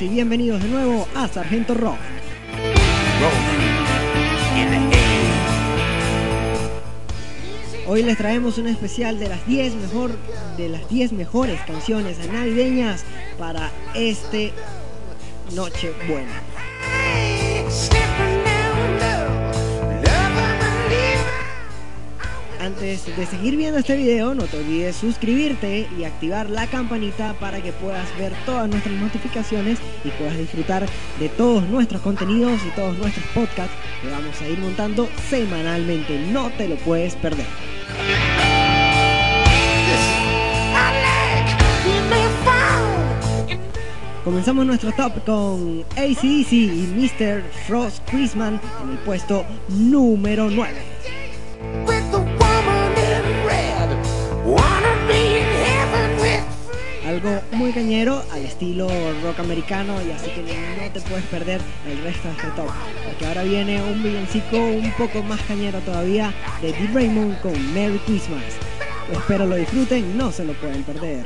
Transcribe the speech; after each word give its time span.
y 0.00 0.08
bienvenidos 0.08 0.62
de 0.62 0.68
nuevo 0.68 1.08
a 1.14 1.26
Sargento 1.26 1.72
Rock. 1.72 1.96
Hoy 7.86 8.02
les 8.02 8.18
traemos 8.18 8.58
un 8.58 8.66
especial 8.66 9.18
de 9.18 9.28
las 9.28 9.46
10 9.46 9.74
mejor 9.76 10.10
de 10.58 10.68
las 10.68 10.86
10 10.90 11.12
mejores 11.12 11.60
canciones 11.62 12.18
navideñas 12.30 13.04
para 13.38 13.70
este 13.94 14.52
Noche 15.54 15.92
Antes 22.66 23.06
de 23.16 23.26
seguir 23.26 23.56
viendo 23.56 23.78
este 23.78 23.96
video, 23.96 24.34
no 24.34 24.42
te 24.42 24.58
olvides 24.58 24.96
suscribirte 24.96 25.86
y 25.96 26.02
activar 26.02 26.50
la 26.50 26.66
campanita 26.66 27.32
para 27.34 27.62
que 27.62 27.70
puedas 27.70 28.08
ver 28.18 28.32
todas 28.44 28.68
nuestras 28.68 28.92
notificaciones 28.96 29.78
y 30.04 30.08
puedas 30.08 30.36
disfrutar 30.36 30.84
de 31.20 31.28
todos 31.28 31.62
nuestros 31.68 32.02
contenidos 32.02 32.58
y 32.66 32.70
todos 32.74 32.98
nuestros 32.98 33.24
podcasts 33.26 33.72
que 34.02 34.10
vamos 34.10 34.40
a 34.42 34.48
ir 34.48 34.58
montando 34.58 35.08
semanalmente. 35.30 36.18
No 36.32 36.50
te 36.58 36.66
lo 36.66 36.74
puedes 36.78 37.14
perder. 37.14 37.46
Comenzamos 44.24 44.66
nuestro 44.66 44.90
top 44.90 45.24
con 45.24 45.84
ACDC 45.92 46.52
y 46.52 46.88
Mr. 46.96 47.44
Frost 47.68 48.02
Christmas 48.10 48.54
en 48.82 48.90
el 48.90 48.98
puesto 48.98 49.44
número 49.68 50.50
9. 50.50 50.95
Muy 57.56 57.72
cañero 57.72 58.22
al 58.32 58.44
estilo 58.44 58.86
rock 59.22 59.40
americano 59.40 59.94
y 60.06 60.10
así 60.10 60.30
que 60.30 60.42
no 60.42 60.92
te 60.92 61.00
puedes 61.00 61.24
perder 61.24 61.60
el 61.90 62.02
resto 62.02 62.28
de 62.28 62.34
este 62.34 62.48
top. 62.48 62.68
Porque 63.04 63.26
ahora 63.26 63.44
viene 63.44 63.82
un 63.82 64.02
villancico 64.02 64.58
un 64.58 64.92
poco 64.92 65.22
más 65.22 65.40
cañero 65.42 65.78
todavía 65.80 66.34
de 66.60 66.72
Deep 66.72 66.94
Raymond 66.94 67.40
con 67.40 67.74
Merry 67.74 67.98
Christmas. 68.00 68.42
Espero 69.10 69.46
lo 69.46 69.56
disfruten, 69.56 70.18
no 70.18 70.32
se 70.32 70.44
lo 70.44 70.52
pueden 70.54 70.82
perder. 70.82 71.24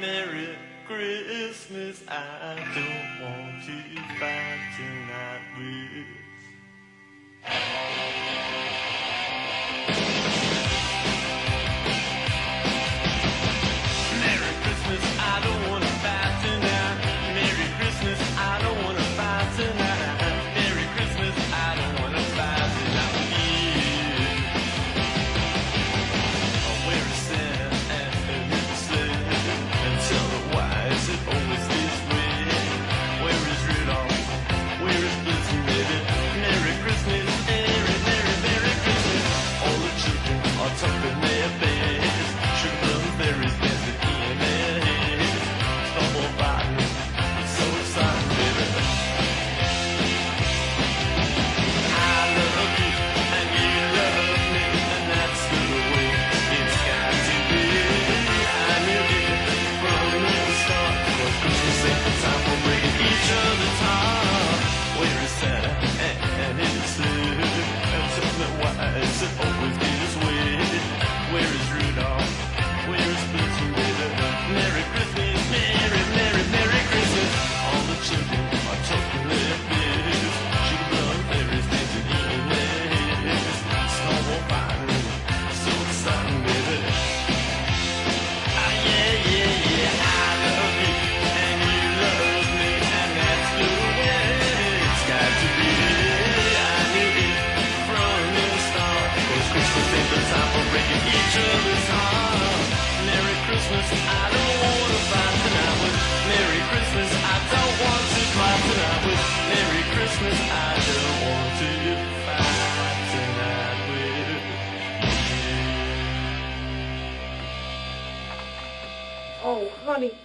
Merry 0.00 0.56
Christmas, 0.90 2.02
I 2.08 2.56
don't 2.74 3.22
want 3.22 3.62
to 3.64 3.76
fight 4.18 4.58
tonight 4.76 5.46
with. 5.56 6.20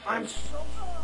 I'm. 0.07 0.25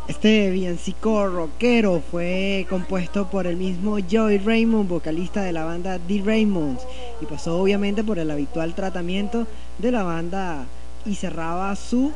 Este 0.08 0.50
villancico 0.50 1.28
rockero 1.28 2.02
fue 2.10 2.66
compuesto 2.68 3.30
por 3.30 3.46
el 3.46 3.56
mismo 3.56 3.98
Joey 4.10 4.38
Raymond, 4.38 4.88
vocalista 4.88 5.42
de 5.42 5.52
la 5.52 5.64
banda 5.64 6.00
The 6.08 6.22
Raymonds, 6.24 6.82
y 7.20 7.26
pasó 7.26 7.60
obviamente 7.60 8.02
por 8.02 8.18
el 8.18 8.28
habitual 8.30 8.74
tratamiento 8.74 9.46
de 9.78 9.92
la 9.92 10.02
banda 10.02 10.64
y 11.06 11.14
cerraba 11.14 11.76
su 11.76 12.10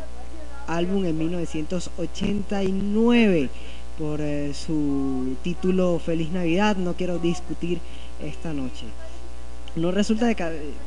álbum 0.66 1.04
en 1.04 1.16
1989 1.16 3.50
por 3.98 4.20
eh, 4.20 4.52
su 4.52 5.36
título 5.42 5.98
Feliz 5.98 6.30
Navidad, 6.30 6.76
no 6.76 6.92
quiero 6.94 7.18
discutir 7.18 7.80
esta 8.20 8.52
noche. 8.52 8.84
No 9.76 9.90
resulta 9.90 10.26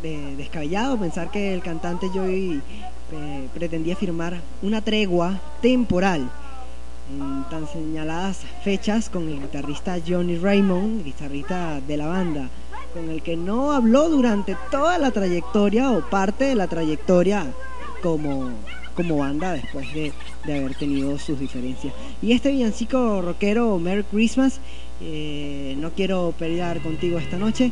descabellado 0.02 0.98
pensar 0.98 1.30
que 1.30 1.54
el 1.54 1.62
cantante 1.62 2.10
Joey 2.10 2.60
eh, 3.12 3.48
pretendía 3.54 3.96
firmar 3.96 4.42
una 4.64 4.82
tregua 4.82 5.40
temporal 5.62 6.28
en 7.12 7.44
tan 7.52 7.68
señaladas 7.68 8.42
fechas 8.64 9.10
con 9.10 9.28
el 9.30 9.42
guitarrista 9.42 9.98
Johnny 10.06 10.38
Raymond, 10.38 11.04
guitarrista 11.04 11.82
de 11.82 11.98
la 11.98 12.08
banda, 12.08 12.50
con 12.94 13.12
el 13.12 13.22
que 13.22 13.38
no 13.38 13.74
habló 13.74 14.10
durante 14.10 14.58
toda 14.72 14.98
la 14.98 15.12
trayectoria 15.12 15.92
o 15.92 16.02
parte 16.10 16.46
de 16.46 16.56
la 16.56 16.68
trayectoria 16.68 17.46
como, 18.02 18.50
como 18.96 19.18
banda 19.18 19.54
después 19.54 19.94
de, 19.94 20.14
de 20.46 20.58
haber 20.58 20.76
tenido 20.76 21.18
sus 21.20 21.40
diferencias. 21.40 21.94
Y 22.24 22.32
este 22.32 22.52
villancico 22.52 23.22
rockero 23.22 23.78
Merry 23.78 24.04
Christmas, 24.04 24.60
eh, 25.02 25.76
no 25.78 25.92
quiero 25.92 26.34
pelear 26.38 26.82
contigo 26.82 27.18
esta 27.18 27.38
noche, 27.38 27.72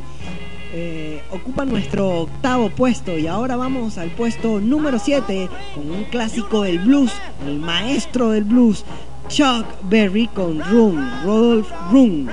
eh, 0.74 1.22
ocupa 1.31 1.65
nuestro 1.65 2.22
octavo 2.22 2.69
puesto 2.69 3.17
y 3.17 3.27
ahora 3.27 3.55
vamos 3.55 3.98
al 3.98 4.10
puesto 4.10 4.60
número 4.60 5.00
7 5.00 5.50
con 5.74 5.89
un 5.89 6.03
clásico 6.05 6.63
del 6.63 6.79
blues, 6.79 7.12
el 7.46 7.60
maestro 7.60 8.31
del 8.31 8.43
blues, 8.43 8.84
Chuck 9.29 9.65
Berry 9.84 10.27
con 10.27 10.60
Room, 10.60 11.24
Rodolph 11.24 11.72
Room. 11.91 12.27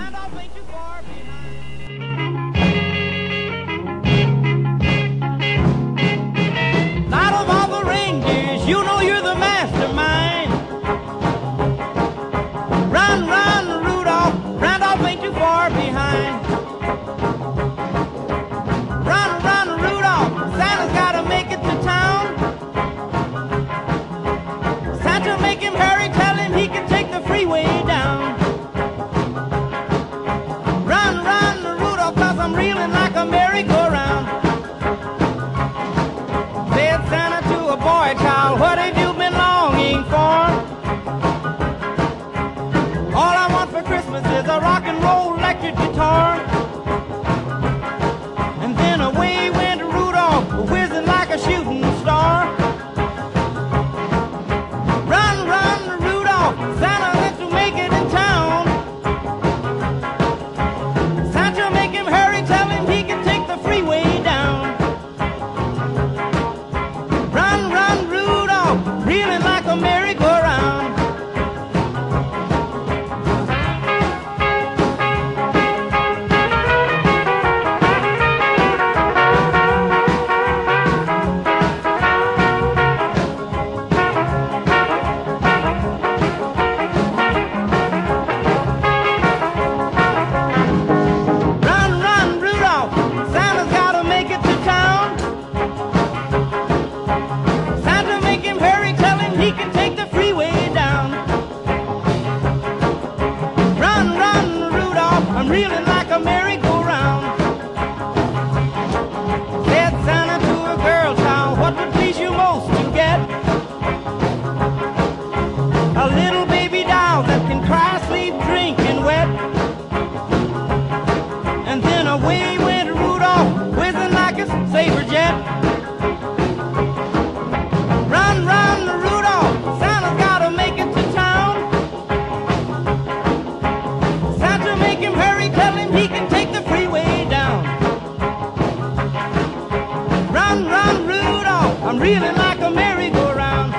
Run, 140.54 140.68
run, 141.08 141.44
I'm 141.82 141.98
reeling 141.98 142.36
like 142.36 142.60
a 142.60 142.70
merry-go-round. 142.70 143.74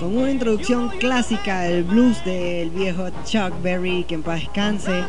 Con 0.00 0.16
una 0.16 0.30
introducción 0.30 0.88
clásica 0.98 1.60
del 1.60 1.84
blues 1.84 2.24
del 2.24 2.70
viejo 2.70 3.10
Chuck 3.26 3.52
Berry, 3.62 4.04
que 4.04 4.14
en 4.14 4.22
paz 4.22 4.40
descanse. 4.40 5.04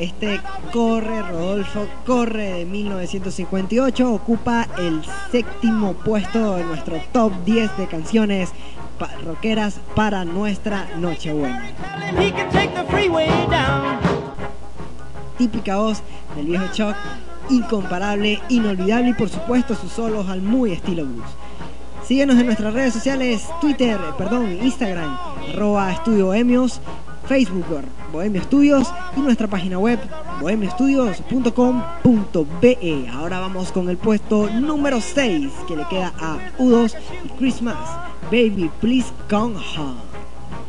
Este 0.00 0.40
Corre, 0.72 1.20
Rodolfo 1.20 1.86
Corre 2.06 2.54
de 2.54 2.64
1958 2.64 4.10
ocupa 4.10 4.66
el 4.78 5.02
séptimo 5.30 5.92
puesto 5.92 6.56
de 6.56 6.64
nuestro 6.64 6.96
top 7.12 7.34
10 7.44 7.76
de 7.76 7.86
canciones 7.86 8.48
rockeras 9.26 9.78
para 9.94 10.24
nuestra 10.24 10.88
Nochebuena. 10.96 11.66
Típica 15.36 15.76
voz 15.76 16.02
del 16.34 16.46
viejo 16.46 16.64
Chuck, 16.72 16.96
incomparable, 17.50 18.40
inolvidable 18.48 19.10
y 19.10 19.14
por 19.14 19.28
supuesto 19.28 19.74
sus 19.74 19.92
solos 19.92 20.30
al 20.30 20.40
muy 20.40 20.72
estilo 20.72 21.04
blues. 21.04 21.28
Síguenos 22.06 22.38
en 22.38 22.46
nuestras 22.46 22.72
redes 22.72 22.94
sociales, 22.94 23.46
Twitter, 23.60 23.98
perdón, 24.16 24.50
Instagram, 24.62 25.18
arroba 25.52 25.92
Estudio 25.92 26.26
Bohemios, 26.26 26.80
Facebook, 27.26 27.66
Bohemio 28.12 28.42
Studios 28.42 28.92
y 29.16 29.20
nuestra 29.20 29.46
página 29.46 29.78
web, 29.78 29.98
bohemiostudios.com.be. 30.40 33.08
Ahora 33.12 33.40
vamos 33.40 33.72
con 33.72 33.88
el 33.88 33.96
puesto 33.96 34.50
número 34.50 35.00
6 35.00 35.50
que 35.66 35.76
le 35.76 35.86
queda 35.88 36.12
a 36.18 36.36
U2 36.58 36.94
y 37.24 37.28
Christmas. 37.30 37.78
Baby, 38.30 38.70
please 38.80 39.10
come 39.28 39.56
home. 39.56 39.96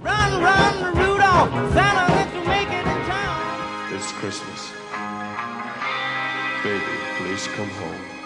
Run, 0.04 0.42
run, 0.42 0.96
Rudolph, 0.96 1.52
Santa 1.74 2.08
let 2.14 2.34
you 2.34 2.42
make 2.48 2.68
it 2.68 2.86
in 2.86 3.04
time. 3.06 3.94
It's 3.96 4.12
Christmas. 4.14 4.72
Baby, 6.64 6.82
please 7.18 7.48
come 7.56 7.70
home. 7.70 8.21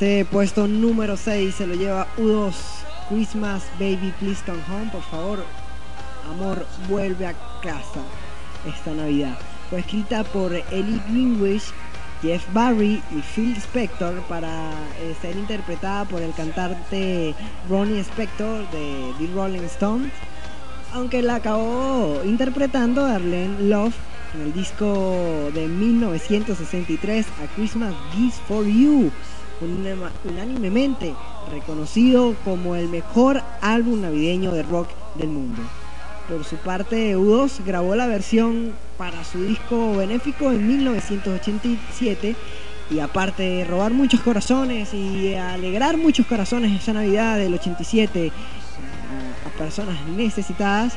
Este 0.00 0.24
puesto 0.24 0.66
número 0.66 1.14
6 1.14 1.56
se 1.56 1.66
lo 1.66 1.74
lleva 1.74 2.06
U2 2.16 2.54
Christmas 3.10 3.64
Baby 3.78 4.14
Please 4.18 4.42
Come 4.46 4.62
Home. 4.70 4.90
Por 4.90 5.02
favor, 5.02 5.44
amor, 6.32 6.66
vuelve 6.88 7.26
a 7.26 7.34
casa 7.60 8.00
esta 8.66 8.92
Navidad. 8.92 9.36
Fue 9.68 9.80
escrita 9.80 10.24
por 10.24 10.54
Ellie 10.54 11.02
Greenwich, 11.10 11.64
Jeff 12.22 12.42
Barry 12.54 13.02
y 13.10 13.20
Phil 13.20 13.54
Spector 13.58 14.14
para 14.22 14.70
eh, 15.02 15.14
ser 15.20 15.36
interpretada 15.36 16.06
por 16.06 16.22
el 16.22 16.32
cantante 16.32 17.34
Ronnie 17.68 18.00
Spector 18.00 18.70
de 18.70 19.12
The 19.18 19.26
Rolling 19.34 19.64
Stones. 19.64 20.12
Aunque 20.94 21.20
la 21.20 21.34
acabó 21.34 22.22
interpretando 22.24 23.04
Arlene 23.04 23.68
Love 23.68 23.94
en 24.34 24.40
el 24.40 24.52
disco 24.54 25.50
de 25.52 25.68
1963 25.68 27.26
A 27.26 27.54
Christmas 27.54 27.92
Gift 28.14 28.38
for 28.48 28.64
You, 28.64 29.10
unánimemente 29.60 31.14
reconocido 31.50 32.34
como 32.44 32.76
el 32.76 32.88
mejor 32.88 33.42
álbum 33.60 34.02
navideño 34.02 34.52
de 34.52 34.62
rock 34.62 34.88
del 35.16 35.28
mundo. 35.28 35.62
Por 36.28 36.44
su 36.44 36.56
parte, 36.56 37.16
U2 37.16 37.64
grabó 37.64 37.96
la 37.96 38.06
versión 38.06 38.72
para 38.96 39.24
su 39.24 39.42
disco 39.42 39.96
benéfico 39.96 40.52
en 40.52 40.66
1987 40.66 42.36
y 42.90 42.98
aparte 43.00 43.42
de 43.42 43.64
robar 43.64 43.92
muchos 43.92 44.20
corazones 44.20 44.94
y 44.94 45.34
alegrar 45.34 45.96
muchos 45.96 46.26
corazones 46.26 46.80
esa 46.80 46.92
Navidad 46.92 47.38
del 47.38 47.54
87 47.54 48.26
eh, 48.26 48.32
a 49.46 49.58
personas 49.58 49.96
necesitadas, 50.16 50.94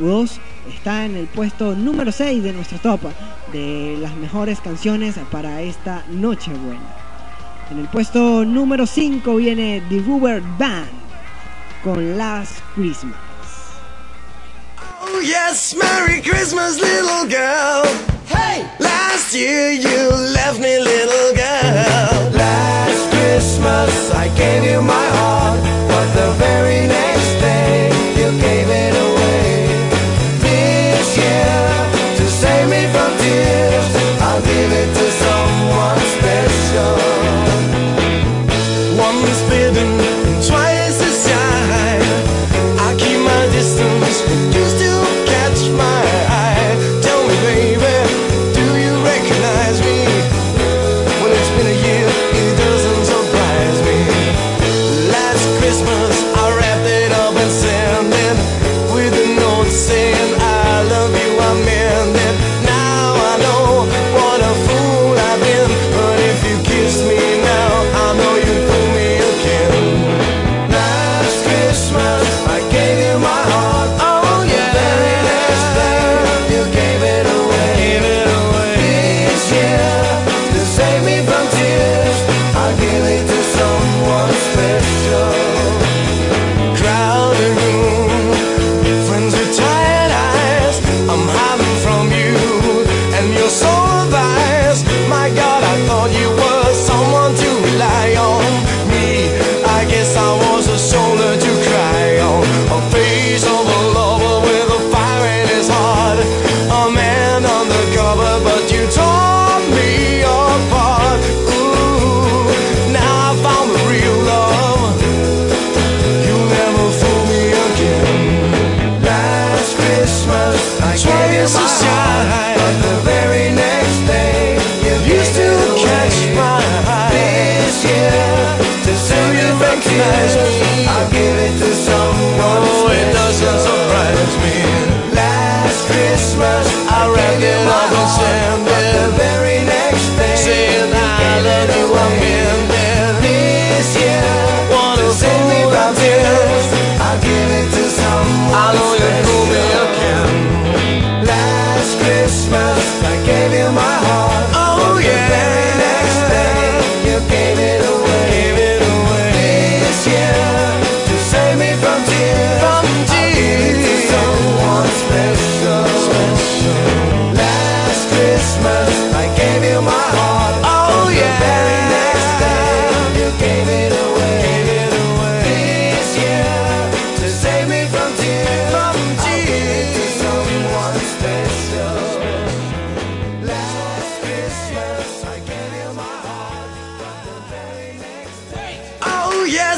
U2 0.00 0.38
está 0.72 1.04
en 1.04 1.16
el 1.16 1.26
puesto 1.26 1.74
número 1.74 2.12
6 2.12 2.42
de 2.42 2.52
nuestro 2.52 2.78
top 2.78 3.00
de 3.52 3.96
las 4.00 4.14
mejores 4.14 4.60
canciones 4.60 5.16
para 5.30 5.62
esta 5.62 6.04
noche 6.10 6.52
buena. 6.52 6.97
En 7.70 7.78
el 7.78 7.88
puesto 7.88 8.44
número 8.46 8.86
5 8.86 9.36
viene 9.36 9.82
The 9.90 10.00
Rubber 10.00 10.40
Band 10.58 10.88
con 11.84 12.16
Last 12.16 12.60
Christmas. 12.74 13.14
Oh 15.02 15.20
yes, 15.20 15.76
Merry 15.76 16.22
Christmas, 16.22 16.80
little 16.80 17.26
girl. 17.28 17.84
Hey! 18.26 18.66
Last 18.78 19.34
year 19.34 19.72
you 19.72 20.10
left 20.32 20.58
me, 20.60 20.78
little 20.78 21.34
girl. 21.34 22.30
Last 22.32 23.10
Christmas 23.10 24.14
I 24.14 24.28
gave 24.34 24.64
you 24.64 24.80
my 24.80 25.06
heart, 25.16 25.37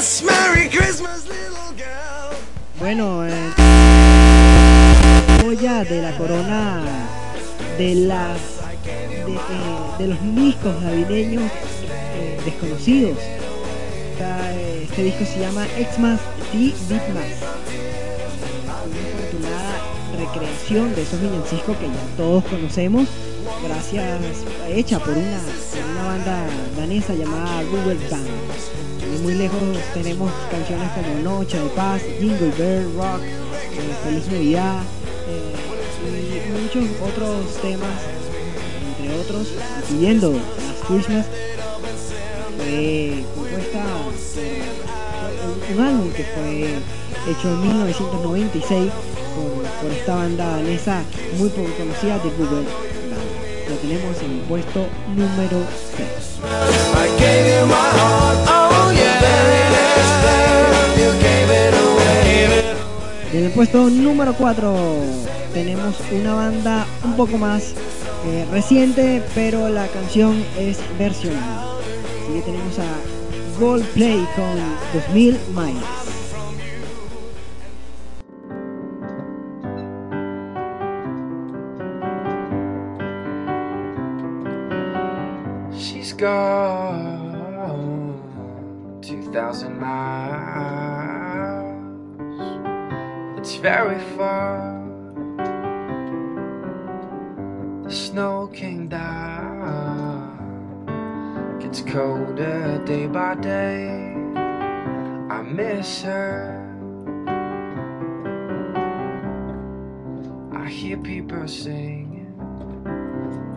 Merry 0.01 0.67
Christmas, 0.67 1.27
little 1.27 1.73
girl. 1.77 2.35
Bueno, 2.79 3.23
eh, 3.23 3.53
joya 5.43 5.83
de 5.83 6.01
la 6.01 6.17
corona 6.17 6.81
de 7.77 7.93
las 7.93 8.39
eh, 9.27 10.07
los 10.07 10.35
discos 10.35 10.81
navideños 10.81 11.43
eh, 12.15 12.41
desconocidos. 12.43 13.19
Eh, 13.19 14.87
este 14.89 15.03
disco 15.03 15.23
se 15.23 15.39
llama 15.39 15.67
Xmas 15.77 16.19
The 16.51 16.57
Big 16.57 16.73
Mass. 16.89 17.37
Una 18.87 19.01
afortunada 19.05 19.73
recreación 20.17 20.95
de 20.95 21.03
esos 21.03 21.21
villancicos 21.21 21.77
que 21.77 21.85
ya 21.85 22.17
todos 22.17 22.43
conocemos, 22.45 23.07
gracias 23.63 24.19
hecha 24.67 24.97
por 24.97 25.15
una, 25.15 25.37
por 25.37 25.91
una 25.91 26.05
banda 26.05 26.47
danesa 26.75 27.13
llamada 27.13 27.61
Google 27.65 27.99
Band. 28.09 28.80
Muy 29.21 29.35
lejos 29.35 29.59
tenemos 29.93 30.31
canciones 30.49 30.89
como 30.93 31.37
Noche 31.37 31.59
de 31.59 31.69
Paz, 31.69 32.01
Jingle 32.19 32.51
Bell 32.57 32.85
Rock, 32.95 33.21
eh, 33.21 33.95
Feliz 34.03 34.27
Navidad 34.27 34.81
eh, 35.27 36.47
y 36.47 36.61
muchos 36.61 36.89
otros 37.07 37.61
temas, 37.61 38.01
entre 38.89 39.19
otros, 39.19 39.47
incluyendo 39.91 40.31
las 40.31 40.87
Christmas, 40.87 41.25
fue 42.57 43.23
compuesta 43.35 43.83
por 45.67 45.75
un 45.75 45.83
álbum 45.83 46.11
que 46.13 46.23
fue 46.23 46.79
hecho 47.31 47.49
en 47.49 47.61
1996 47.61 48.91
por, 49.35 49.83
por 49.83 49.91
esta 49.91 50.15
banda 50.15 50.57
danesa 50.57 51.03
muy 51.37 51.49
poco 51.49 51.69
conocida 51.77 52.17
de 52.17 52.29
Google. 52.31 52.65
Lo 53.69 53.75
tenemos 53.75 54.21
en 54.23 54.31
el 54.31 54.41
puesto 54.41 54.87
número 55.15 55.63
6. 55.95 56.80
Oh 58.47 58.91
en 63.33 63.45
el 63.45 63.51
puesto 63.51 63.89
número 63.89 64.33
4 64.33 64.75
tenemos 65.53 65.95
una 66.11 66.35
banda 66.35 66.85
un 67.03 67.15
poco 67.15 67.37
más 67.37 67.73
eh, 68.25 68.45
reciente, 68.51 69.23
pero 69.33 69.69
la 69.69 69.87
canción 69.87 70.45
es 70.59 70.77
versionada. 70.99 71.77
Así 72.23 72.33
que 72.33 72.41
tenemos 72.41 72.77
a 72.77 73.59
Goldplay 73.59 74.27
con 74.35 74.57
2000 74.93 75.39
Miles. 75.55 76.00
Gone 86.21 88.13
2,000 89.01 89.79
miles. 89.79 90.19
It's 93.39 93.55
very 93.55 93.99
far. 94.15 94.79
The 97.83 97.91
snow 97.91 98.51
came 98.53 98.87
down. 98.87 100.37
Gets 101.59 101.81
colder 101.81 102.79
day 102.85 103.07
by 103.07 103.33
day. 103.35 104.13
I 105.27 105.41
miss 105.41 106.03
her. 106.03 106.59
I 110.53 110.69
hear 110.69 110.97
people 110.97 111.47
singing. 111.47 112.27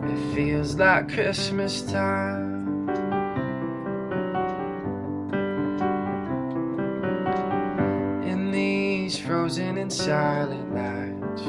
It 0.03 0.17
feels 0.33 0.73
like 0.75 1.13
Christmas 1.13 1.83
time. 1.83 2.44
Frozen 9.45 9.77
and 9.77 9.93
silent 9.93 10.73
nights, 10.73 11.43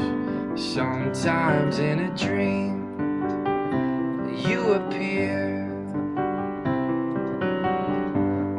sometimes 0.75 1.79
in 1.79 2.01
a 2.01 2.15
dream, 2.15 2.95
you 4.47 4.75
appear 4.75 5.65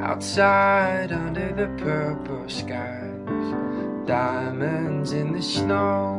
outside 0.02 1.12
under 1.12 1.54
the 1.54 1.68
purple 1.84 2.50
skies, 2.50 4.08
diamonds 4.08 5.12
in 5.12 5.32
the 5.32 5.42
snow 5.44 6.18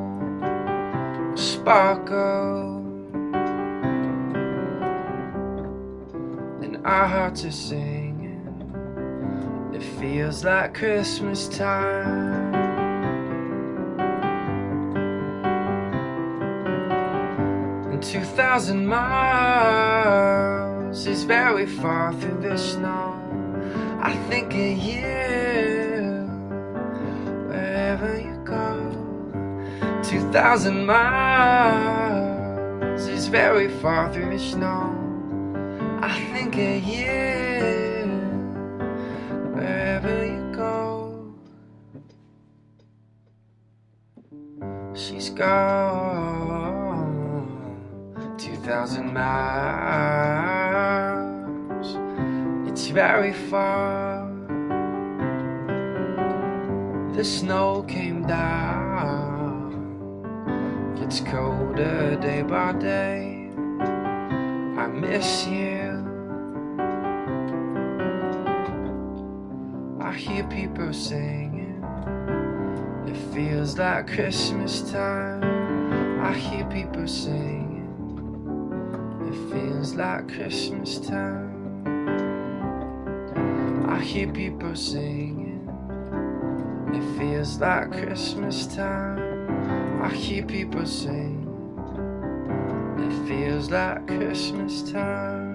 sparkle. 1.35 2.76
and 6.62 6.76
our 6.87 7.09
hearts 7.09 7.44
are 7.44 7.50
singing. 7.50 8.46
It 9.74 9.83
feels 9.83 10.44
like 10.44 10.72
Christmas 10.74 11.48
time. 11.48 12.47
2,000 18.00 18.87
miles 18.87 19.98
is 21.06 21.24
very 21.24 21.66
far 21.66 22.12
through 22.14 22.40
the 22.40 22.56
snow. 22.56 23.14
I 24.00 24.14
think 24.28 24.52
of 24.54 24.78
you 24.78 25.02
wherever 27.48 28.16
you 28.18 28.37
go. 28.44 28.92
2,000 30.04 30.87
miles 30.87 31.88
is 33.08 33.26
very 33.26 33.68
far 33.68 34.12
through 34.12 34.30
the 34.30 34.38
snow. 34.38 34.94
I 36.00 36.20
think 36.32 36.54
of 36.54 36.84
you 36.84 38.06
wherever 39.54 40.24
you 40.24 40.52
go. 40.54 41.34
She's 44.94 45.30
gone 45.30 46.08
2,000 48.68 49.14
miles. 49.14 50.68
It's 52.68 52.88
very 52.88 53.33
far. 53.33 54.28
The 57.14 57.24
snow 57.24 57.83
came 57.88 58.26
down. 58.26 59.72
Gets 61.00 61.20
colder 61.20 62.16
day 62.16 62.42
by 62.42 62.72
day. 62.74 63.48
I 64.76 64.87
miss 64.87 65.46
you. 65.46 66.04
I 69.98 70.12
hear 70.12 70.44
people 70.44 70.92
singing. 70.92 71.83
It 73.07 73.16
feels 73.33 73.78
like 73.78 74.09
Christmas 74.09 74.83
time. 74.92 75.42
I 76.22 76.35
hear 76.35 76.66
people 76.66 77.07
singing. 77.07 77.47
Feels 79.50 79.94
like 79.94 80.28
Christmas 80.28 80.98
time. 81.00 81.87
I 83.88 83.98
hear 84.00 84.30
people 84.30 84.76
singing. 84.76 85.66
It 86.94 87.18
feels 87.18 87.58
like 87.58 87.90
Christmas 87.90 88.66
time. 88.66 90.02
I 90.02 90.11
hear 90.11 90.44
people 90.44 90.84
singing. 90.84 91.48
It 92.98 93.28
feels 93.28 93.70
like 93.70 94.06
Christmas 94.06 94.82
time. 94.92 95.47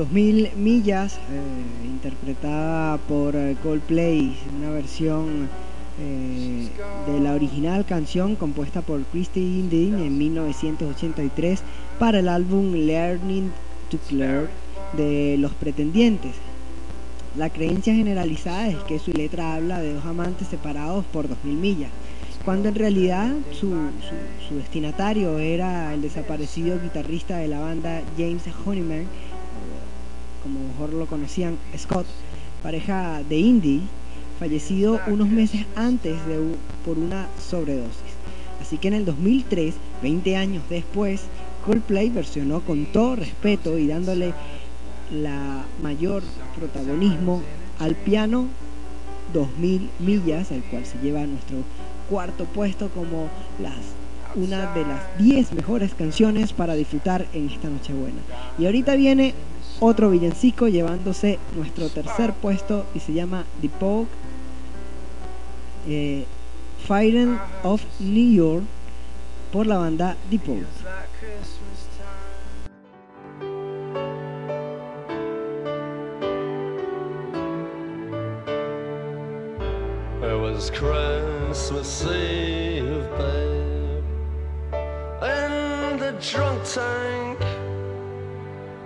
Dos 0.00 0.12
mil 0.12 0.48
millas, 0.56 1.16
eh, 1.16 1.84
interpretada 1.84 2.96
por 3.06 3.36
eh, 3.36 3.54
Coldplay, 3.62 4.34
una 4.58 4.70
versión 4.70 5.46
eh, 6.00 6.68
de 7.06 7.20
la 7.20 7.34
original 7.34 7.84
canción 7.84 8.34
compuesta 8.34 8.80
por 8.80 9.02
Christy 9.02 9.40
Indin 9.40 9.98
en 9.98 10.16
1983 10.16 11.60
para 11.98 12.20
el 12.20 12.28
álbum 12.30 12.72
Learning 12.72 13.52
to 13.90 13.98
Flirt 13.98 14.48
de 14.94 15.36
Los 15.38 15.52
Pretendientes. 15.52 16.32
La 17.36 17.50
creencia 17.50 17.94
generalizada 17.94 18.68
es 18.68 18.78
que 18.84 18.98
su 18.98 19.12
letra 19.12 19.54
habla 19.54 19.80
de 19.80 19.92
dos 19.92 20.06
amantes 20.06 20.48
separados 20.48 21.04
por 21.12 21.28
2000 21.28 21.56
millas, 21.56 21.90
cuando 22.46 22.70
en 22.70 22.74
realidad 22.74 23.34
su, 23.52 23.74
destinatario 24.50 25.38
era 25.38 25.92
el 25.92 26.00
desaparecido 26.00 26.80
guitarrista 26.80 27.36
de 27.36 27.48
la 27.48 27.60
banda 27.60 28.00
James 28.16 28.44
Honeyman, 28.64 29.04
como 30.42 30.60
mejor 30.60 30.92
lo 30.92 31.06
conocían 31.06 31.56
Scott, 31.76 32.06
pareja 32.62 33.22
de 33.28 33.38
indie, 33.38 33.80
fallecido 34.38 35.00
unos 35.06 35.28
meses 35.28 35.66
antes 35.76 36.14
de 36.26 36.38
por 36.84 36.98
una 36.98 37.28
sobredosis. 37.38 38.14
Así 38.60 38.78
que 38.78 38.88
en 38.88 38.94
el 38.94 39.04
2003, 39.04 39.74
20 40.02 40.36
años 40.36 40.62
después, 40.68 41.22
Coldplay 41.64 42.10
versionó 42.10 42.60
con 42.60 42.86
todo 42.86 43.16
respeto 43.16 43.78
y 43.78 43.86
dándole 43.86 44.32
la 45.12 45.64
mayor 45.82 46.22
protagonismo 46.56 47.42
al 47.78 47.94
piano 47.94 48.46
2000 49.32 49.90
millas, 49.98 50.50
el 50.50 50.62
cual 50.64 50.84
se 50.86 50.98
lleva 50.98 51.22
a 51.22 51.26
nuestro 51.26 51.58
cuarto 52.08 52.44
puesto 52.44 52.88
como 52.88 53.28
una 54.34 54.72
de 54.74 54.82
las 54.82 55.18
10 55.18 55.52
mejores 55.52 55.94
canciones 55.94 56.52
para 56.52 56.74
disfrutar 56.74 57.26
en 57.32 57.48
esta 57.48 57.68
Nochebuena. 57.68 58.20
Y 58.58 58.66
ahorita 58.66 58.94
viene 58.94 59.34
otro 59.80 60.10
villancico 60.10 60.68
llevándose 60.68 61.38
nuestro 61.56 61.88
tercer 61.88 62.32
puesto 62.34 62.86
y 62.94 63.00
se 63.00 63.12
llama 63.12 63.44
The 63.60 63.68
Pogue 63.68 64.08
eh, 65.88 66.24
Fire 66.86 67.38
of 67.62 67.82
New 67.98 68.32
York 68.32 68.64
por 69.52 69.66
la 69.66 69.78
banda 69.78 70.16
The 70.30 70.38
Pogue. 70.38 70.66
Christmas 80.72 82.06
Eve, 82.06 83.08
the 85.98 86.16
drunk 86.20 86.64
tank. 86.64 87.49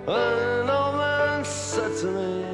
An 0.07 0.69
old 0.69 0.97
man 0.97 1.43
said 1.47 1.97
to 2.01 2.07
me, 2.07 2.45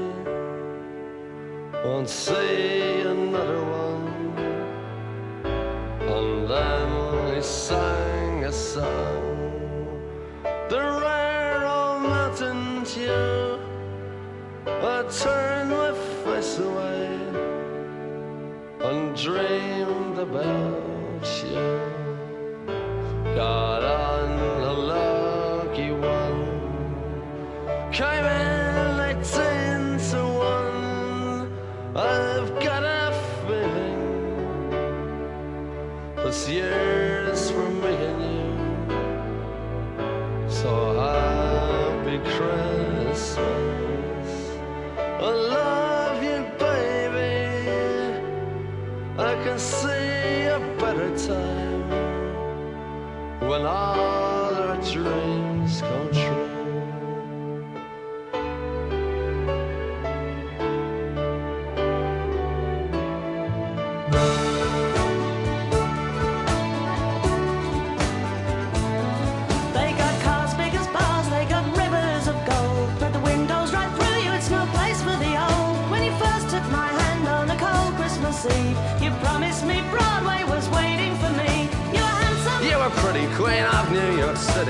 Won't 1.84 2.08
see 2.08 3.00
another 3.00 3.64
one. 3.64 4.06
And 6.00 6.48
then 6.48 7.34
he 7.34 7.42
sang 7.42 8.44
a 8.44 8.52
song, 8.52 10.00
the 10.68 10.78
rare 11.02 11.66
old 11.66 12.02
mountain 12.02 12.84
tune. 12.84 13.58
I 14.66 15.02
turned 15.10 15.70
my 15.70 15.92
face 16.22 16.56
away 16.60 17.18
and 18.80 19.16
dreamed 19.16 20.18
about 20.18 21.26
you. 21.42 21.80
Got 23.34 23.82
on 23.82 24.29
came 28.00 28.39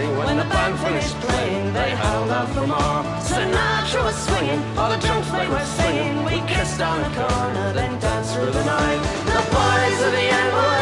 City 0.01 0.13
when, 0.13 0.27
When 0.27 0.37
the 0.39 0.45
band 0.45 0.79
finished 0.79 1.15
playing. 1.21 1.73
They 1.75 1.91
held 1.91 2.31
out 2.31 2.49
for 2.55 2.67
more. 2.67 3.03
Sinatra 3.29 4.05
was 4.05 4.17
swinging, 4.27 4.61
all 4.79 4.91
the 4.91 4.97
drunks 4.97 5.31
they 5.31 5.47
were 5.47 5.67
singing. 5.79 6.25
We 6.25 6.41
kissed 6.49 6.81
on 6.81 7.03
the 7.03 7.11
corner, 7.21 7.73
then 7.75 8.01
danced 8.01 8.35
through 8.35 8.51
the 8.51 8.65
night. 8.65 9.01
The 9.27 9.43
boys 9.57 10.01
of 10.07 10.13
the 10.13 10.27
NYPD 10.45 10.80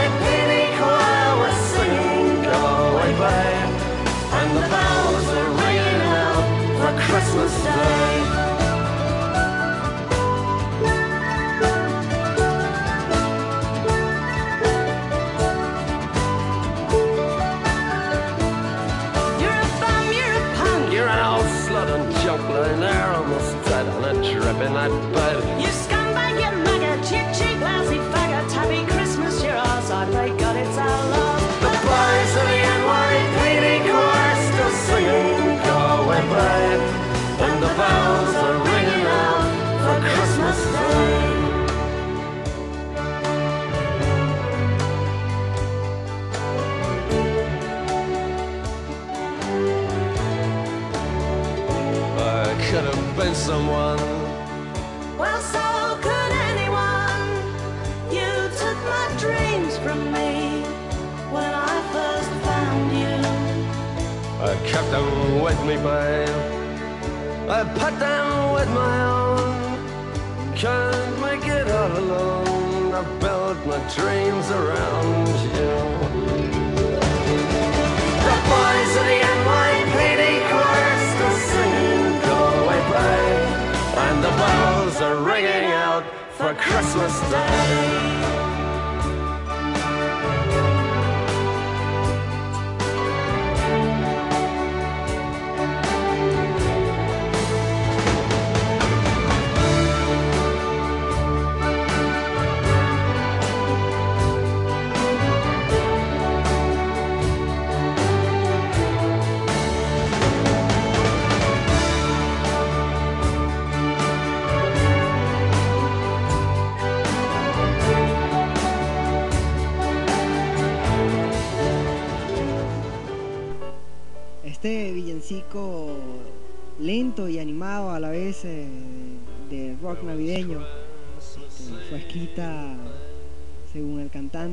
for 86.38 86.54
Christmas 86.54 87.20
Day. 87.32 88.47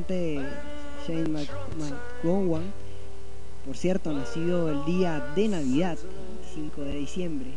Shane 0.04 1.28
Mc- 1.30 1.48
McGowan, 1.78 2.74
por 3.64 3.76
cierto, 3.76 4.12
nacido 4.12 4.68
el 4.70 4.84
día 4.84 5.20
de 5.20 5.48
Navidad, 5.48 5.98
5 6.54 6.82
de 6.82 6.96
diciembre. 6.96 7.50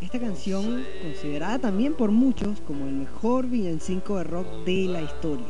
Esta 0.00 0.20
canción, 0.20 0.86
considerada 1.02 1.58
también 1.58 1.94
por 1.94 2.10
muchos 2.10 2.60
como 2.60 2.86
el 2.86 2.94
mejor 2.94 3.46
villancico 3.48 4.18
de 4.18 4.24
rock 4.24 4.46
de 4.64 4.88
la 4.88 5.02
historia, 5.02 5.46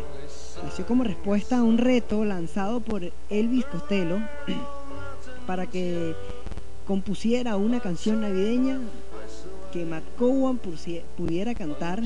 nació 0.62 0.86
como 0.86 1.04
respuesta 1.04 1.58
a 1.58 1.62
un 1.64 1.78
reto 1.78 2.24
lanzado 2.24 2.80
por 2.80 3.02
Elvis 3.30 3.66
Costello 3.66 4.22
para 5.46 5.66
que 5.66 6.16
compusiera 6.86 7.56
una 7.56 7.80
canción 7.80 8.20
navideña 8.20 8.80
que 9.72 9.86
pusie- 10.62 11.02
pudiera 11.16 11.54
cantar 11.54 12.02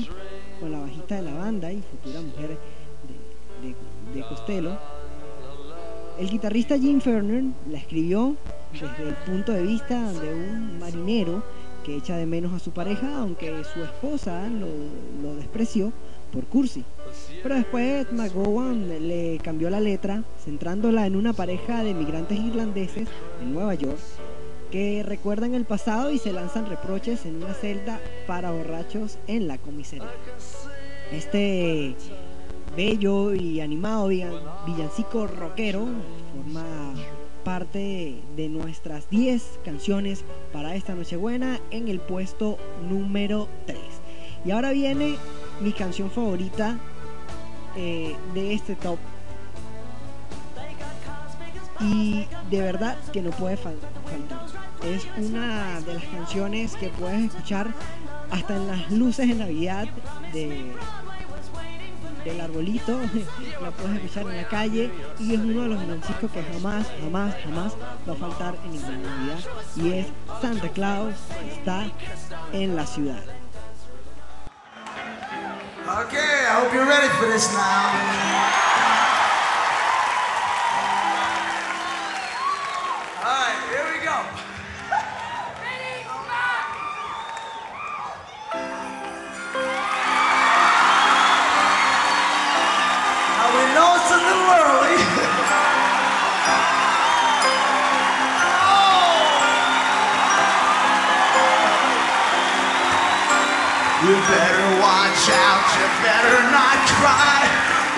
con 0.59 0.71
la 0.71 0.79
bajista 0.79 1.15
de 1.15 1.21
la 1.21 1.33
banda 1.33 1.71
y 1.71 1.81
futura 1.81 2.21
mujer 2.21 2.57
de, 4.13 4.21
Costello. 4.27 4.77
El 6.19 6.29
guitarrista 6.29 6.77
Jim 6.77 7.01
Ferner 7.01 7.43
la 7.69 7.77
escribió 7.77 8.35
desde 8.71 9.09
el 9.09 9.15
punto 9.25 9.51
de 9.51 9.63
vista 9.63 10.11
de 10.13 10.33
un 10.33 10.79
marinero 10.79 11.43
que 11.83 11.97
echa 11.97 12.17
de 12.17 12.25
menos 12.25 12.53
a 12.53 12.59
su 12.59 12.71
pareja, 12.71 13.17
aunque 13.17 13.63
su 13.63 13.83
esposa 13.83 14.47
lo, 14.47 14.67
lo 15.21 15.35
despreció 15.35 15.91
por 16.31 16.45
cursi. 16.45 16.83
Pero 17.41 17.55
después 17.55 18.11
McGowan 18.11 19.07
le 19.07 19.39
cambió 19.43 19.69
la 19.69 19.79
letra, 19.79 20.23
centrándola 20.43 21.05
en 21.05 21.15
una 21.15 21.33
pareja 21.33 21.83
de 21.83 21.93
migrantes 21.93 22.39
irlandeses 22.39 23.07
en 23.41 23.53
Nueva 23.53 23.75
York 23.75 23.99
que 24.73 25.03
recuerdan 25.03 25.53
el 25.53 25.65
pasado 25.65 26.09
y 26.09 26.17
se 26.17 26.33
lanzan 26.33 26.65
reproches 26.65 27.27
en 27.27 27.35
una 27.35 27.53
celda 27.53 27.99
para 28.25 28.49
borrachos 28.49 29.19
en 29.27 29.47
la 29.47 29.59
comisaría. 29.59 30.09
Este 31.11 31.95
bello 32.75 33.33
y 33.33 33.61
animado 33.61 34.09
villan- 34.09 34.39
villancico 34.65 35.27
rockero 35.27 35.85
forma 36.33 36.63
parte 37.43 38.21
de 38.35 38.49
nuestras 38.49 39.09
10 39.09 39.59
canciones 39.65 40.23
para 40.53 40.75
esta 40.75 40.95
Nochebuena 40.95 41.59
en 41.71 41.87
el 41.89 41.99
puesto 41.99 42.57
número 42.89 43.47
3. 43.65 43.77
Y 44.45 44.51
ahora 44.51 44.71
viene 44.71 45.15
mi 45.61 45.71
canción 45.73 46.09
favorita 46.09 46.77
eh, 47.75 48.15
de 48.33 48.53
este 48.53 48.75
top. 48.75 48.97
Y 51.81 52.25
de 52.49 52.61
verdad 52.61 52.97
que 53.11 53.21
no 53.21 53.31
puede 53.31 53.55
fal- 53.57 53.75
faltar. 54.05 54.45
Es 54.85 55.05
una 55.17 55.81
de 55.81 55.93
las 55.95 56.03
canciones 56.05 56.75
que 56.75 56.87
puedes 56.89 57.25
escuchar 57.25 57.73
hasta 58.31 58.55
en 58.55 58.67
las 58.67 58.91
luces 58.91 59.27
de 59.27 59.35
Navidad 59.35 59.87
de, 60.33 60.71
del 62.23 62.41
arbolito. 62.41 62.99
La 63.61 63.71
puedes 63.71 63.97
escuchar 63.97 64.23
en 64.29 64.37
la 64.37 64.47
calle 64.47 64.91
y 65.19 65.33
es 65.33 65.39
uno 65.39 65.63
de 65.63 65.69
los 65.69 65.79
villancicos 65.79 66.31
que 66.31 66.43
jamás, 66.43 66.87
jamás, 67.01 67.35
jamás 67.43 67.73
va 68.07 68.13
a 68.13 68.15
faltar 68.15 68.55
en 68.65 68.71
ninguna 68.71 68.97
Navidad. 68.97 69.39
Y 69.75 69.91
es 69.93 70.07
Santa 70.41 70.69
Claus 70.69 71.13
está 71.51 71.87
en 72.51 72.75
la 72.75 72.85
ciudad. 72.85 73.23
Better 106.23 106.43
not 106.51 106.79
cry, 106.99 107.39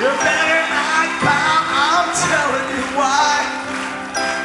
you 0.01 0.09
better 0.25 0.63
not 0.73 1.09
pout, 1.21 1.63
I'm 1.77 2.09
telling 2.25 2.67
you 2.73 2.85
why. 2.97 3.38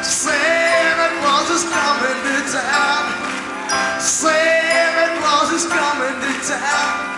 Santa 0.02 1.08
Claus 1.20 1.48
is 1.48 1.64
coming 1.64 2.18
to 2.28 2.36
town. 2.52 3.04
Santa 4.00 5.06
Claus 5.20 5.52
is 5.52 5.64
coming 5.64 6.16
to 6.20 6.32
town. 6.46 7.09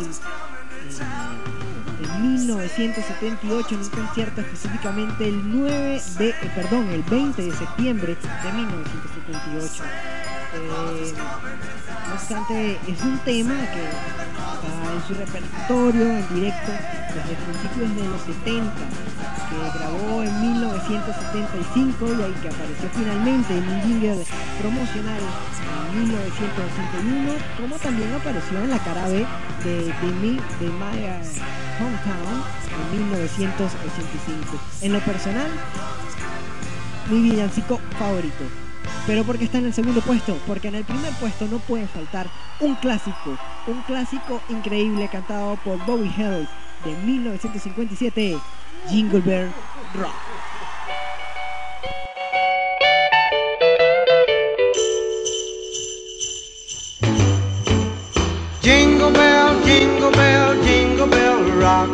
Eh, 0.00 0.08
de 2.00 2.18
1978 2.20 3.74
en 3.74 3.80
un 3.80 3.88
concierto 3.88 4.40
específicamente 4.40 5.28
el 5.28 5.50
9 5.50 6.02
de, 6.18 6.28
eh, 6.30 6.52
perdón, 6.54 6.88
el 6.88 7.02
20 7.02 7.42
de 7.42 7.52
septiembre 7.52 8.16
de 8.16 8.52
1978. 8.52 9.84
Eh, 10.54 11.14
no 12.08 12.14
obstante, 12.14 12.78
es 12.86 13.00
un 13.02 13.18
tema 13.20 13.54
que 13.72 13.82
está 13.88 14.92
en 14.92 15.02
su 15.08 15.14
repertorio 15.14 16.02
en 16.02 16.34
directo 16.34 16.72
desde 17.14 17.34
principios 17.46 17.96
de 17.96 18.04
los 18.08 18.20
70, 18.22 18.72
que 19.48 19.78
grabó 19.78 20.22
en 20.22 20.40
1975 20.42 22.06
y 22.06 22.32
que 22.42 22.48
apareció 22.48 22.88
finalmente 22.94 23.56
en 23.56 23.68
un 23.68 23.80
jingle 23.82 24.24
promocional 24.60 25.20
en 25.92 26.08
1981, 26.08 27.32
como 27.60 27.76
también 27.76 28.12
apareció 28.14 28.58
en 28.58 28.70
la 28.70 28.78
cara 28.78 29.08
B 29.08 29.26
de, 29.64 29.76
de, 29.86 30.12
Mi- 30.20 30.40
de 30.60 30.66
My 30.68 30.98
eh, 30.98 31.22
Hometown 31.80 32.44
en 32.92 33.08
1985. 33.08 34.60
En 34.82 34.92
lo 34.92 35.00
personal, 35.00 35.48
mi 37.10 37.22
villancico 37.22 37.80
favorito. 37.98 38.44
Pero 39.06 39.24
porque 39.24 39.44
está 39.44 39.58
en 39.58 39.66
el 39.66 39.74
segundo 39.74 40.00
puesto, 40.00 40.36
porque 40.46 40.68
en 40.68 40.76
el 40.76 40.84
primer 40.84 41.12
puesto 41.14 41.46
no 41.48 41.58
puede 41.58 41.86
faltar 41.88 42.28
un 42.60 42.76
clásico, 42.76 43.36
un 43.66 43.82
clásico 43.82 44.40
increíble 44.48 45.08
cantado 45.10 45.56
por 45.64 45.84
Bobby 45.84 46.12
Held 46.16 46.48
de 46.84 46.96
1957, 47.04 48.38
Jingle 48.88 49.20
Bell 49.20 49.50
Rock. 49.94 50.14
Jingle 58.62 59.10
bell, 59.10 59.60
jingle 59.64 60.12
bell, 60.12 60.62
jingle 60.62 61.06
bell 61.08 61.42
rock. 61.60 61.90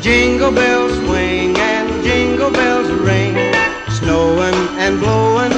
Jingle 0.00 0.50
bells 0.50 0.94
swing 1.04 1.54
and 1.58 2.02
jingle 2.02 2.50
bells 2.50 2.90
ring. 3.04 3.34
Snowing 3.90 4.54
and 4.78 4.98
blowing 4.98 5.57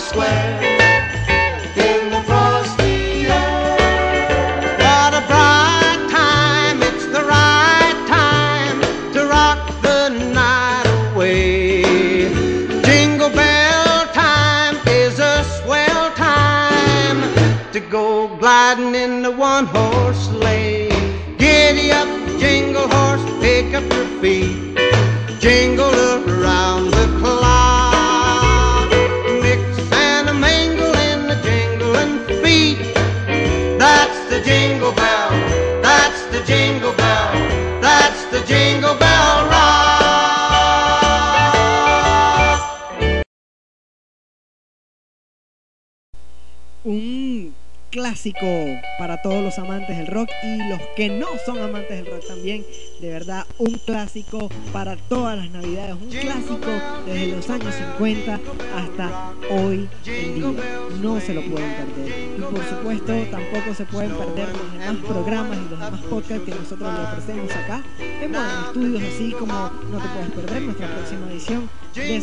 Square. 0.00 0.62
In 1.76 2.10
the 2.10 2.22
frosty 2.26 3.26
air. 3.26 3.76
What 4.78 5.12
a 5.14 5.22
bright 5.28 6.08
time, 6.10 6.82
it's 6.82 7.06
the 7.06 7.22
right 7.22 8.04
time 8.08 8.80
to 9.12 9.26
rock 9.26 9.60
the 9.82 10.08
night 10.08 10.86
away. 11.12 11.82
Jingle 12.82 13.28
bell 13.30 14.06
time 14.14 14.76
is 14.88 15.18
a 15.18 15.44
swell 15.44 16.10
time 16.14 17.20
to 17.72 17.80
go 17.80 18.34
gliding 18.38 18.94
in 18.94 19.22
the 19.22 19.30
one 19.30 19.66
horse 19.66 20.29
un 46.84 47.54
clásico 47.90 48.46
para 48.98 49.20
todos 49.20 49.42
los 49.42 49.58
amantes 49.58 49.98
del 49.98 50.06
rock 50.06 50.30
y 50.44 50.68
los 50.68 50.80
que 50.96 51.08
no 51.08 51.26
son 51.44 51.58
amantes 51.58 51.96
del 52.02 52.06
rock 52.06 52.26
también. 52.26 52.64
De 53.00 53.08
verdad, 53.10 53.44
un 53.58 53.72
clásico 53.84 54.48
para 54.72 54.96
todas 54.96 55.36
las 55.36 55.50
navidades, 55.50 55.94
un 55.94 56.08
clásico 56.08 56.70
desde 57.06 57.26
los 57.28 57.50
años 57.50 57.74
50 57.74 58.40
hasta 58.76 59.32
hoy 59.50 59.88
en 60.06 60.34
día. 60.34 60.64
No 61.02 61.20
se 61.20 61.34
lo 61.34 61.42
pueden 61.42 61.74
perder. 61.74 62.38
Y 62.38 62.40
por 62.40 62.64
supuesto, 62.64 63.12
tampoco 63.30 63.74
se 63.74 63.84
pueden 63.86 64.12
perder 64.12 64.48
los 64.50 64.72
demás 64.72 64.96
programas 65.06 65.58
y 65.58 65.70
los 65.70 65.80
demás 65.80 66.00
podcasts 66.02 66.44
que 66.44 66.54
nosotros 66.54 66.94
le 66.94 67.04
ofrecemos 67.04 67.50
acá 67.52 67.82
en 67.98 68.30
Modern 68.30 68.66
Estudios, 68.66 69.02
así 69.14 69.32
como 69.32 69.54
no 69.90 69.98
te 69.98 70.08
puedes 70.08 70.30
perder 70.30 70.62
nuestra 70.62 70.94
próxima 70.94 71.30
edición 71.30 71.68
de. 71.94 72.16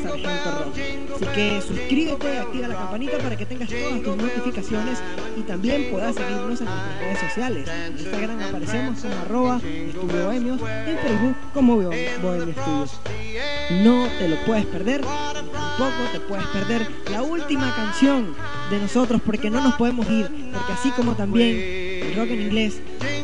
Así 1.16 1.26
que 1.36 1.62
suscríbete, 1.62 2.38
activa 2.40 2.68
la 2.68 2.76
campanita 2.76 3.18
para 3.18 3.36
que 3.38 3.46
tengas 3.46 3.70
todas 3.70 4.02
tus 4.02 4.16
notificaciones 4.18 5.00
y 5.38 5.42
también 5.42 5.90
puedas 5.92 6.16
seguirnos 6.16 6.60
en 6.62 6.66
nuestras 6.68 7.00
redes 7.00 7.20
sociales. 7.20 7.70
En 7.70 7.98
Instagram 7.98 8.44
aparecemos 8.44 9.00
como 9.02 9.16
arroba 9.16 9.58
Estudio 9.64 10.24
Bohemios, 10.26 10.62
en 10.62 10.98
Facebook 11.00 11.36
como 11.54 11.76
Bo- 11.76 11.92
Bohemio 12.22 12.54
Studios. 12.54 13.00
No 13.84 14.08
te 14.18 14.28
lo 14.30 14.38
puedes 14.46 14.66
perder, 14.66 15.02
tampoco 15.02 16.04
te 16.12 16.20
puedes 16.22 16.46
perder 16.48 16.88
la 17.12 17.22
última 17.22 17.76
canción 17.76 18.34
de 18.70 18.80
nosotros 18.80 19.22
porque 19.26 19.50
no 19.50 19.62
nos 19.62 19.76
podemos 19.76 20.10
ir, 20.10 20.26
porque 20.54 20.74
así 20.74 20.90
como 20.92 21.14
también 21.16 21.56
el 22.08 22.16
rock 22.16 22.30
en 22.30 22.42
inglés 22.44 22.80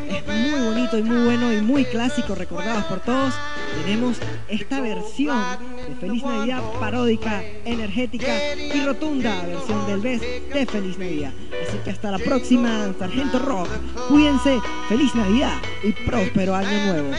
es 0.09 0.27
muy 0.27 0.59
bonito 0.67 0.97
y 0.97 1.03
muy 1.03 1.23
bueno 1.25 1.51
y 1.53 1.61
muy 1.61 1.85
clásico, 1.85 2.35
recordados 2.35 2.83
por 2.85 2.99
todos, 2.99 3.33
tenemos 3.73 4.17
esta 4.47 4.81
versión 4.81 5.41
de 5.87 5.95
Feliz 5.95 6.23
Navidad 6.23 6.61
paródica, 6.79 7.43
energética 7.65 8.55
y 8.55 8.85
rotunda 8.85 9.43
versión 9.45 9.87
del 9.87 10.01
BES 10.01 10.21
de 10.53 10.65
Feliz 10.65 10.97
Navidad. 10.97 11.31
Así 11.67 11.77
que 11.83 11.91
hasta 11.91 12.11
la 12.11 12.19
próxima, 12.19 12.93
Sargento 12.97 13.39
Rock. 13.39 13.69
Cuídense, 14.09 14.59
feliz 14.89 15.13
Navidad 15.15 15.57
y 15.83 15.91
próspero 16.05 16.55
año 16.55 16.85
nuevo. 16.85 17.09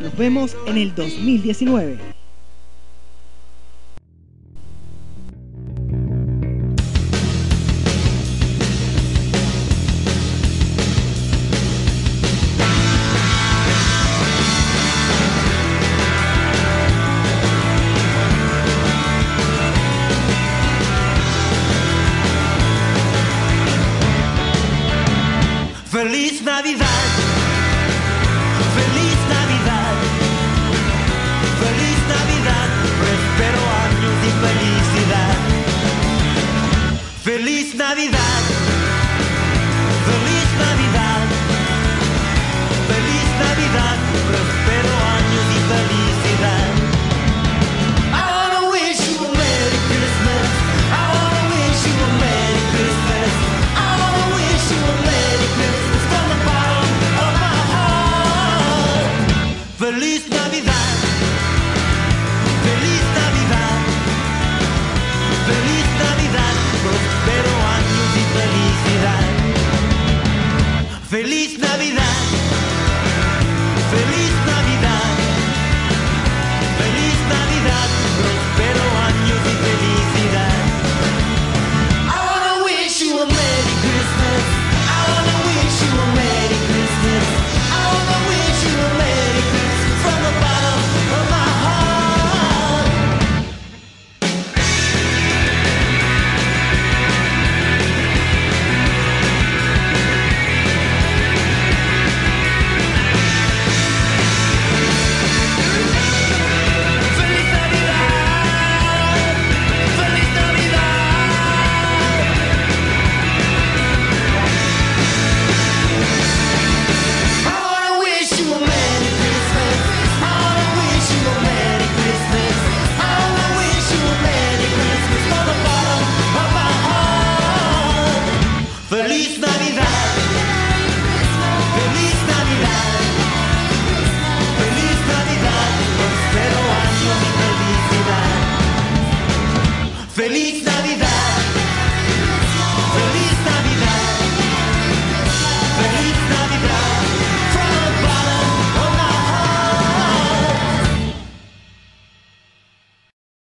Nos 0.00 0.16
vemos 0.16 0.56
en 0.66 0.78
el 0.78 0.94
2019. 0.94 2.17